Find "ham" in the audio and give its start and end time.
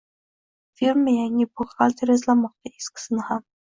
3.33-3.51